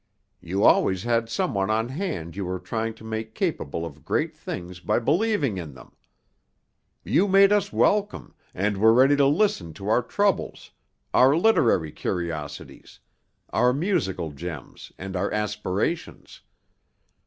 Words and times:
You 0.39 0.63
always 0.63 1.03
had 1.03 1.29
some 1.29 1.53
one 1.53 1.69
on 1.69 1.89
hand 1.89 2.35
you 2.35 2.43
were 2.43 2.57
trying 2.57 2.95
to 2.95 3.03
make 3.03 3.35
capable 3.35 3.85
of 3.85 4.03
great 4.03 4.33
things 4.33 4.79
by 4.79 4.97
believing 4.97 5.59
in 5.59 5.75
them. 5.75 5.91
You 7.03 7.27
made 7.27 7.51
us 7.51 7.71
welcome, 7.71 8.33
and 8.55 8.77
were 8.77 8.93
ready 8.95 9.15
to 9.17 9.27
listen 9.27 9.73
to 9.75 9.89
our 9.89 10.01
troubles, 10.01 10.71
our 11.13 11.37
literary 11.37 11.91
curiosities, 11.91 12.99
our 13.51 13.73
musical 13.73 14.31
gems 14.31 14.91
and 14.97 15.15
our 15.15 15.31
aspirations. 15.31 16.41